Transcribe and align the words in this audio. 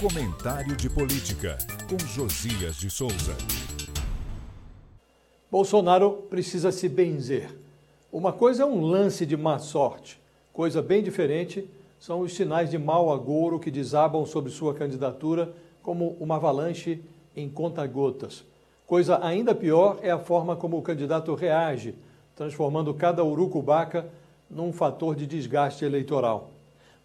Comentário 0.00 0.74
de 0.76 0.88
Política, 0.88 1.58
com 1.86 1.98
Josias 2.06 2.76
de 2.76 2.88
Souza. 2.88 3.36
Bolsonaro 5.50 6.24
precisa 6.30 6.72
se 6.72 6.88
benzer. 6.88 7.54
Uma 8.10 8.32
coisa 8.32 8.62
é 8.62 8.66
um 8.66 8.80
lance 8.80 9.26
de 9.26 9.36
má 9.36 9.58
sorte, 9.58 10.18
coisa 10.54 10.80
bem 10.80 11.02
diferente 11.02 11.68
são 11.98 12.20
os 12.20 12.32
sinais 12.32 12.70
de 12.70 12.78
mau 12.78 13.12
agouro 13.12 13.60
que 13.60 13.70
desabam 13.70 14.24
sobre 14.24 14.50
sua 14.50 14.72
candidatura 14.72 15.52
como 15.82 16.16
uma 16.18 16.36
avalanche 16.36 17.04
em 17.36 17.46
conta-gotas. 17.46 18.42
Coisa 18.86 19.22
ainda 19.22 19.54
pior 19.54 19.98
é 20.00 20.10
a 20.10 20.18
forma 20.18 20.56
como 20.56 20.78
o 20.78 20.82
candidato 20.82 21.34
reage, 21.34 21.94
transformando 22.34 22.94
cada 22.94 23.22
urucubaca 23.22 24.08
num 24.48 24.72
fator 24.72 25.14
de 25.14 25.26
desgaste 25.26 25.84
eleitoral. 25.84 26.52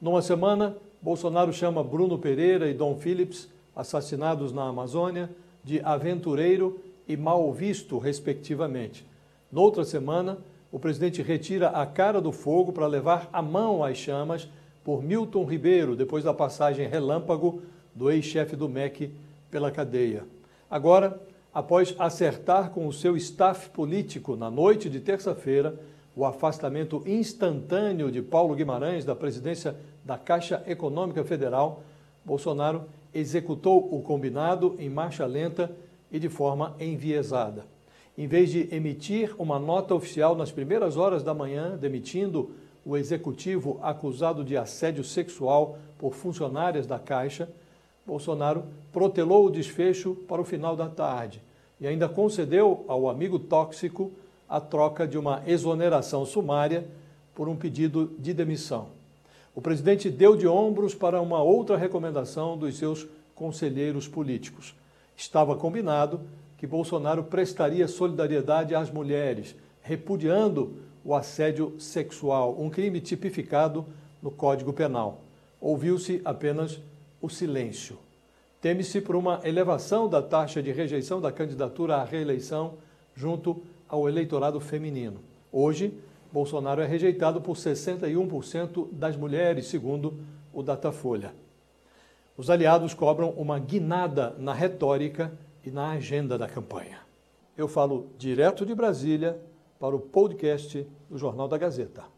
Numa 0.01 0.21
semana, 0.21 0.75
Bolsonaro 1.01 1.53
chama 1.53 1.83
Bruno 1.83 2.17
Pereira 2.17 2.69
e 2.69 2.73
Dom 2.73 2.95
Phillips, 2.97 3.47
assassinados 3.75 4.51
na 4.51 4.67
Amazônia, 4.67 5.29
de 5.63 5.79
aventureiro 5.81 6.79
e 7.07 7.15
mal 7.15 7.51
visto, 7.53 7.97
respectivamente. 7.97 9.05
Noutra 9.51 9.85
semana, 9.85 10.37
o 10.71 10.77
presidente 10.77 11.21
retira 11.21 11.69
a 11.69 11.85
cara 11.85 12.19
do 12.19 12.31
fogo 12.31 12.73
para 12.73 12.87
levar 12.87 13.29
a 13.31 13.41
mão 13.41 13.83
às 13.83 13.97
chamas 13.97 14.49
por 14.83 15.01
Milton 15.01 15.45
Ribeiro, 15.45 15.95
depois 15.95 16.23
da 16.23 16.33
passagem 16.33 16.87
relâmpago 16.87 17.61
do 17.93 18.11
ex-chefe 18.11 18.55
do 18.55 18.67
MEC 18.67 19.11
pela 19.49 19.71
cadeia. 19.71 20.25
Agora, 20.69 21.19
após 21.53 21.95
acertar 21.97 22.71
com 22.71 22.85
o 22.85 22.93
seu 22.93 23.15
staff 23.15 23.69
político 23.69 24.35
na 24.35 24.51
noite 24.51 24.89
de 24.89 24.99
terça-feira 24.99 25.79
o 26.15 26.25
afastamento 26.25 27.03
instantâneo 27.05 28.09
de 28.09 28.21
Paulo 28.21 28.55
Guimarães 28.55 29.03
da 29.03 29.15
presidência 29.15 29.75
da 30.03 30.17
Caixa 30.17 30.63
Econômica 30.65 31.23
Federal, 31.23 31.83
Bolsonaro 32.23 32.85
executou 33.13 33.93
o 33.93 34.01
combinado 34.01 34.75
em 34.79 34.89
marcha 34.89 35.25
lenta 35.25 35.71
e 36.11 36.17
de 36.17 36.29
forma 36.29 36.75
enviesada. 36.79 37.65
Em 38.17 38.27
vez 38.27 38.49
de 38.49 38.73
emitir 38.73 39.35
uma 39.37 39.59
nota 39.59 39.93
oficial 39.93 40.35
nas 40.35 40.51
primeiras 40.51 40.95
horas 40.95 41.21
da 41.21 41.33
manhã, 41.33 41.77
demitindo 41.77 42.51
o 42.85 42.95
executivo 42.95 43.77
acusado 43.81 44.43
de 44.43 44.55
assédio 44.55 45.03
sexual 45.03 45.77
por 45.97 46.13
funcionárias 46.13 46.87
da 46.87 46.97
Caixa, 46.97 47.49
Bolsonaro 48.05 48.63
protelou 48.93 49.47
o 49.47 49.49
desfecho 49.49 50.15
para 50.27 50.41
o 50.41 50.45
final 50.45 50.75
da 50.75 50.87
tarde 50.87 51.41
e 51.81 51.87
ainda 51.87 52.07
concedeu 52.07 52.85
ao 52.87 53.09
amigo 53.09 53.37
tóxico 53.37 54.11
a 54.47 54.59
troca 54.59 55.07
de 55.07 55.17
uma 55.17 55.41
exoneração 55.45 56.25
sumária 56.25 56.85
por 57.33 57.49
um 57.49 57.55
pedido 57.55 58.13
de 58.17 58.33
demissão. 58.33 58.87
O 59.53 59.61
presidente 59.61 60.09
deu 60.09 60.35
de 60.35 60.47
ombros 60.47 60.93
para 60.93 61.21
uma 61.21 61.41
outra 61.41 61.77
recomendação 61.77 62.57
dos 62.57 62.77
seus 62.77 63.07
conselheiros 63.33 64.07
políticos. 64.07 64.75
Estava 65.15 65.55
combinado 65.55 66.21
que 66.57 66.67
Bolsonaro 66.67 67.23
prestaria 67.23 67.87
solidariedade 67.87 68.75
às 68.75 68.89
mulheres, 68.91 69.55
repudiando 69.81 70.77
o 71.03 71.13
assédio 71.13 71.75
sexual, 71.79 72.55
um 72.59 72.69
crime 72.69 72.99
tipificado 72.99 73.85
no 74.21 74.31
Código 74.31 74.73
Penal. 74.73 75.21
Ouviu-se 75.61 76.21
apenas 76.25 76.79
o 77.21 77.29
silêncio. 77.29 77.97
Teme-se 78.61 78.99
por 78.99 79.15
uma 79.15 79.39
elevação 79.43 80.09
da 80.09 80.21
taxa 80.21 80.61
de 80.61 80.71
rejeição 80.71 81.21
da 81.21 81.31
candidatura 81.31 81.97
à 81.97 82.03
reeleição 82.03 82.73
junto 83.15 83.61
ao 83.87 84.07
eleitorado 84.07 84.59
feminino. 84.59 85.19
Hoje, 85.51 85.93
Bolsonaro 86.31 86.81
é 86.81 86.85
rejeitado 86.85 87.39
por 87.39 87.55
61% 87.55 88.87
das 88.91 89.15
mulheres, 89.15 89.67
segundo 89.67 90.19
o 90.53 90.61
Datafolha. 90.61 91.33
Os 92.37 92.49
aliados 92.49 92.93
cobram 92.93 93.29
uma 93.31 93.57
guinada 93.57 94.35
na 94.37 94.53
retórica 94.53 95.31
e 95.63 95.71
na 95.71 95.91
agenda 95.91 96.37
da 96.37 96.47
campanha. 96.47 96.99
Eu 97.57 97.67
falo 97.67 98.07
direto 98.17 98.65
de 98.65 98.75
Brasília 98.75 99.39
para 99.79 99.95
o 99.95 99.99
podcast 99.99 100.85
do 101.09 101.17
Jornal 101.17 101.47
da 101.47 101.57
Gazeta. 101.57 102.14